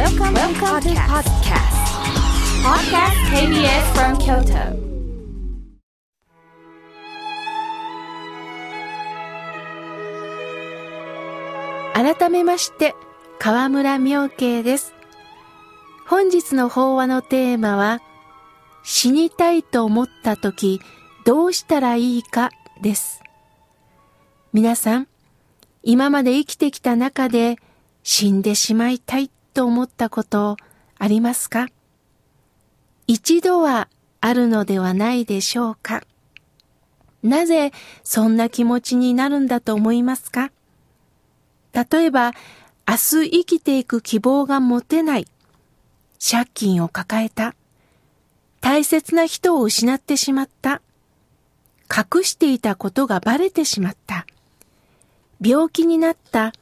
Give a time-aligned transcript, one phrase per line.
[0.00, 1.76] Welcome, Welcome to podcast.
[2.64, 4.72] Podcast KBS from Kyoto.
[11.92, 12.94] 改めまして、
[13.38, 14.94] 河村明慶です。
[16.08, 18.00] 本日の法話のテーマは、
[18.82, 20.80] 死にたいと思った時、
[21.26, 22.48] どうしたらいいか
[22.80, 23.20] です。
[24.54, 25.08] 皆さん、
[25.82, 27.58] 今まで生きてきた中で
[28.02, 29.30] 死んでしまいたい
[29.60, 30.56] と思ったこと
[30.98, 31.68] ありますか？
[33.06, 33.88] 一度は
[34.22, 36.00] あるのではないでしょうか？
[37.22, 37.70] なぜ
[38.02, 40.50] そんな気持ちになるんだと思いますか？
[41.74, 42.32] 例えば、
[42.88, 45.26] 明日生きていく希望が持てない、
[46.18, 47.54] 借金を抱えた、
[48.62, 50.80] 大切な人を失ってしまった、
[51.94, 54.24] 隠していたことがバレてしまった、
[55.38, 56.54] 病気になった、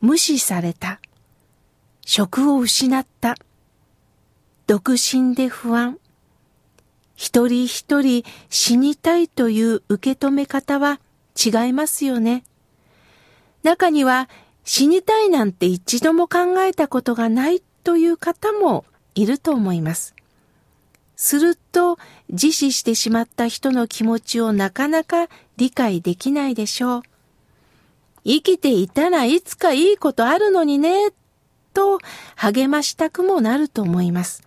[0.00, 0.98] 無視された、
[2.04, 3.36] 職を失った、
[4.66, 5.98] 独身で不安、
[7.20, 11.00] 一人一人死にたいという受け止め方は
[11.36, 12.44] 違いますよね。
[13.62, 14.28] 中には
[14.64, 20.14] 死にたいなんて一度も考えたことがないという方もいると思います。
[21.14, 21.98] すると
[22.30, 27.02] 自死してしまった人の気持ちをなかなか理解できないでしょう。
[28.24, 31.10] 生きていたらいつかいいことあるのにね、
[31.72, 31.98] と
[32.36, 34.42] 励ましたくもなると思います。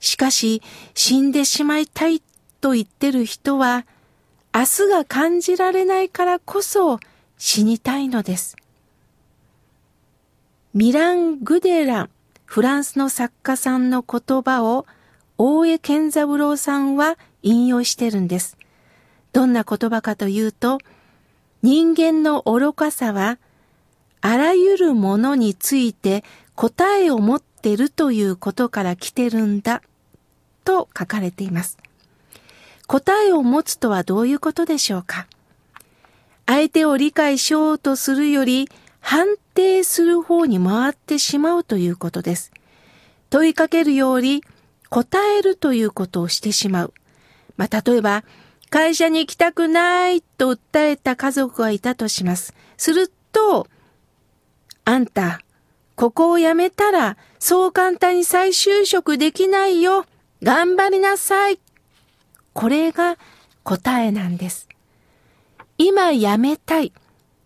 [0.00, 0.62] しかし
[0.94, 2.22] 死んでしまいたい
[2.60, 3.86] と言ってる人は
[4.54, 6.98] 明日が感じられないからこそ
[7.38, 8.56] 死にたいのです。
[10.74, 12.10] ミラン・グデラン、
[12.44, 14.86] フランスの作家さんの言葉を
[15.36, 18.56] 大江健三郎さんは引用してるんです。
[19.32, 20.78] どんな言葉かというと、
[21.62, 23.38] 人間の愚かさは、
[24.22, 29.82] あらゆるものについて答えを持ってるということから来てるんだ、
[30.64, 31.76] と書かれています。
[32.86, 35.26] 答えを持つとはどういうことでしょうか？
[36.46, 38.68] 相手を理解しようとするより
[39.00, 42.52] 判定する方に回ってしまうということです。
[43.30, 44.42] 問いかけるより
[44.88, 46.94] 答えるということをしてしまう。
[47.56, 48.24] まあ、例えば、
[48.70, 52.54] 会社に行きたくないと訴えた家族がいたとします。
[52.76, 53.66] すると、
[54.84, 55.40] あんた、
[55.94, 60.06] ここを辞めたらそう簡単に再就職できないよ。
[60.42, 61.60] 頑張りなさい。
[62.52, 63.16] これが
[63.62, 64.68] 答えなんです。
[65.78, 66.92] 今やめたい。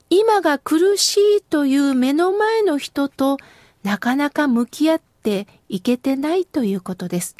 [0.09, 3.39] 今が苦しいという目の前の人と
[3.83, 7.37] なかなか向き合っていけてないということです。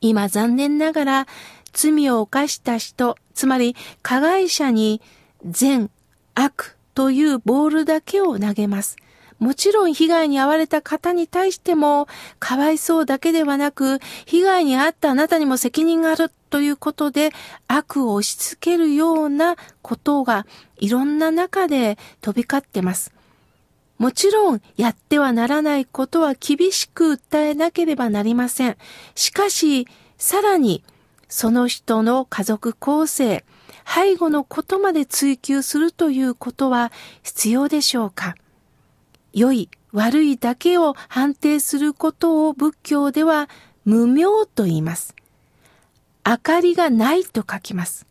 [0.00, 1.26] 今残念ながら
[1.72, 5.00] 罪を犯した人、つまり加害者に
[5.44, 5.90] 善、
[6.34, 8.96] 悪というボールだけを投げます。
[9.38, 12.06] もちろん被害に遭われた方に対しても
[12.38, 17.30] かわいそうだけではなく被害に遭ったあなたにも責任があるということで
[17.66, 23.12] 悪を押し付けるようなことがいろんな中で飛び交ってます。
[23.98, 28.76] もちろんやってはならないことは厳しく訴えなければなりません。
[29.16, 29.88] しかし
[30.18, 30.84] さらに
[31.28, 33.44] その人の家族構成、
[33.84, 38.34] 背後のことまで追求するということは必要でしょうか？
[39.32, 43.48] 良い、悪いだけを判定することを仏教では
[43.84, 45.14] 無明と言います。
[46.24, 48.06] 明かりがないと書きます。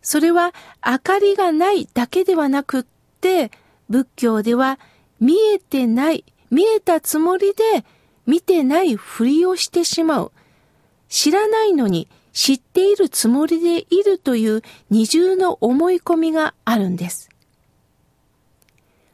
[0.00, 0.54] それは
[0.86, 2.86] 明かりがないだけではなくっ
[3.20, 3.50] て、
[3.88, 4.78] 仏教では
[5.20, 7.84] 見えてない、見えたつもりで
[8.26, 10.32] 見てないふりをしてしまう。
[11.08, 17.30] 知らないのに知っているつもりでいるという二重の思い込みがあるんです。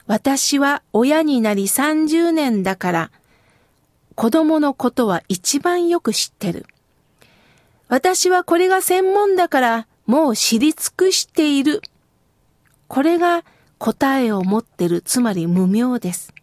[0.07, 3.11] 私は親になり30年だから、
[4.15, 6.67] 子供のことは一番よく知ってる。
[7.89, 11.81] 私はこれが専門だから、もう知り尽くしている。
[12.89, 13.43] これが
[13.79, 16.35] 答えを持ってる、つまり無明です。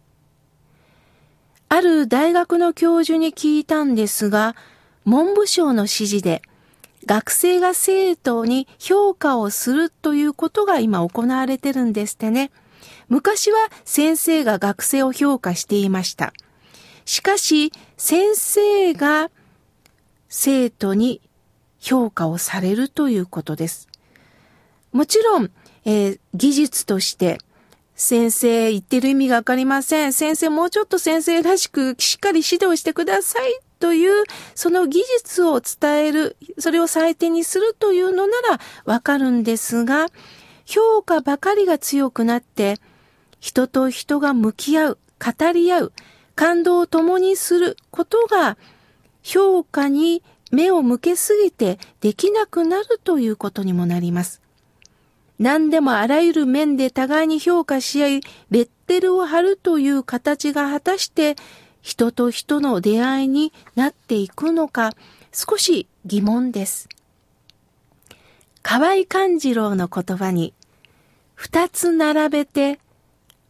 [1.68, 4.56] ある大学の教授に聞いたんですが、
[5.04, 6.42] 文部省の指示で、
[7.06, 12.50] 学生が生徒に評価をするということが今行われてるんですってね。
[13.08, 16.32] 昔は先生が学生を評価していました。
[17.04, 19.30] しかし、先生が
[20.28, 21.20] 生徒に
[21.78, 23.88] 評価をされるということです。
[24.92, 25.50] もちろん、
[25.84, 27.38] えー技術として、
[27.94, 30.12] 先生言ってる意味がわかりません。
[30.12, 34.22] 先生もうちょっと先生らしくしっかり指導してくださいという、
[34.54, 40.06] その技術を伝える、それを採点にするというのならわかるんですが、
[40.64, 42.78] 評価ばかりが強くなって、
[43.40, 45.92] 人と人が向き合う、語り合う、
[46.36, 48.56] 感動を共にすることが
[49.24, 54.40] 評価に目を向けすぎてできなくなるということにもなります。
[55.40, 58.20] 何でもあらゆる面で互いに評価し合い、
[58.52, 61.34] レッテルを貼るという形が果たして
[61.82, 64.92] 人と人の出会いになっていくのか
[65.32, 66.88] 少し疑問です。
[68.62, 70.54] 河合勘次郎の言葉に
[71.34, 72.78] 二つ並べて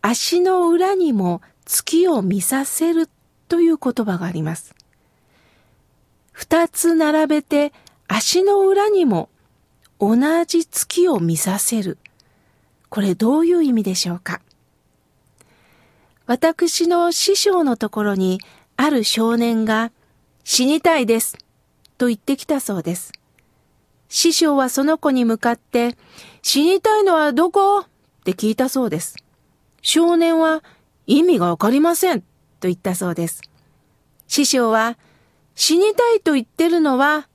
[0.00, 3.08] 足の裏にも月を見させる
[3.48, 4.74] という言葉があります。
[6.32, 7.72] 二つ並べて
[8.08, 9.28] 足の裏にも
[10.00, 11.98] 同じ月を見させる。
[12.88, 14.40] これどういう意味でしょうか？
[16.32, 18.40] 私の師匠のところに
[18.78, 19.92] ある少年が
[20.44, 21.36] 死にたいです
[21.98, 23.12] と言ってきたそうです。
[24.08, 25.94] 師匠はその子に向かって
[26.40, 27.80] 死にたいのはどこ？
[27.80, 27.84] っ
[28.24, 29.16] て聞いたそうです。
[29.82, 30.64] 少年は
[31.06, 32.26] 意味がわかりませんと
[32.62, 33.42] 言ったそうです。
[34.26, 34.96] 師匠は
[35.54, 37.28] 死にたいと言ってるのは、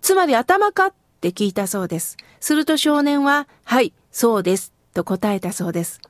[0.00, 0.86] つまり頭か？
[0.86, 2.16] って聞いたそうです。
[2.40, 6.00] すると少年は、はい、そうです、と答えたそうです。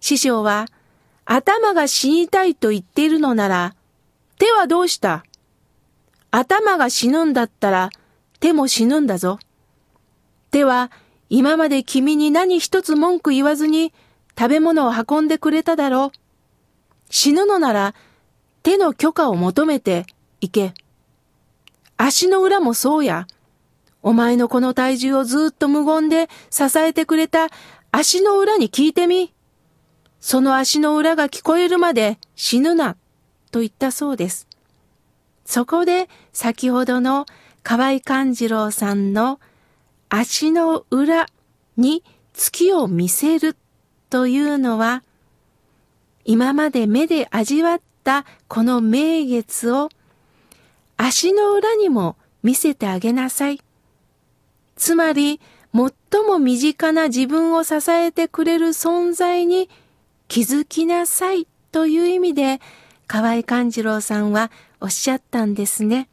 [0.00, 0.68] 師匠は、
[1.24, 3.74] 頭が死にたいと言っているのなら、
[4.38, 5.24] 手はどうした？
[6.30, 7.90] 頭が死ぬんだったら、
[8.40, 9.38] 手も死ぬんだぞ。
[10.50, 10.90] 手は、
[11.28, 13.92] 今まで君に何一つ文句言わずに、
[14.38, 16.18] 食べ物を運んでくれただろう。
[17.10, 17.94] 死ぬのなら、
[18.62, 20.06] 手の許可を求めて
[20.40, 20.74] 行け。
[21.96, 23.26] 足の裏もそうや。
[24.02, 27.48] お前のこの体重をずっと無言で支えてくれた
[27.92, 29.32] 足の裏に聞いてみ。
[30.22, 32.96] その足の裏が聞こえるまで死ぬな、
[33.50, 34.46] と言ったそうです。
[35.44, 37.26] そこで先ほどの
[37.64, 39.40] 河合勘次郎さんの
[40.08, 41.26] 足の裏
[41.76, 42.04] に
[42.34, 43.56] 月を見せる
[44.10, 45.02] というのは、
[46.24, 49.88] 今まで目で味わったこの名月を
[50.96, 52.14] 足の裏にも
[52.44, 53.60] 見せてあげなさい。
[54.76, 55.40] つまり、
[55.74, 59.68] 最も身近な自分を支えてくれる存在に
[60.32, 62.58] 気づきなさいという意味で、
[63.06, 64.50] 河合勘次郎さんは
[64.80, 66.08] おっしゃったんですね。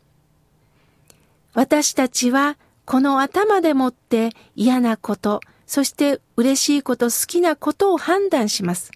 [1.54, 8.92] 私たちはこの頭でもって嫌なこと、そして嬉しいこと、好きなことを判断します。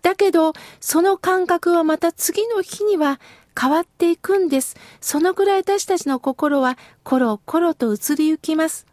[0.00, 3.18] だけど、その感覚はまた次の日には
[3.60, 4.76] 変わっていくんです。
[5.00, 8.86] そのぐらい私たちの心はコロコロと移りゆきます。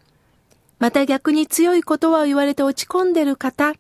[0.80, 3.76] また逆に強い言葉を言われて落ち込んでる方、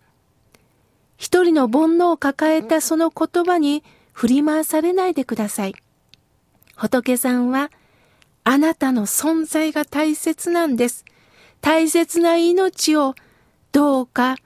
[1.17, 3.83] 一人の煩悩を抱えたその言葉に
[4.13, 5.75] 振り回されないでください。
[6.75, 7.71] 仏さんは、
[8.43, 11.03] あなたの存在が大切なんです。
[11.59, 13.15] 大切な命を
[13.71, 14.37] どうか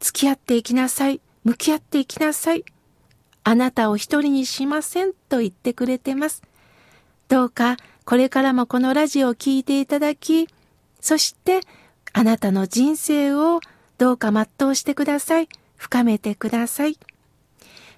[0.00, 1.20] 付き合っていきなさい。
[1.42, 2.64] 向き合っていきなさい。
[3.42, 6.42] あなたを一人にしませんと言ってくれてます。
[7.28, 10.48] どうかこれからもこのラジオを聴いていただき、
[11.00, 11.60] そして
[12.12, 13.60] あなたの人生を
[13.98, 15.48] どうか全うしてください。
[15.84, 16.98] 深めてください。